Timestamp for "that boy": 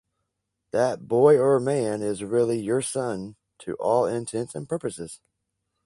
0.71-1.37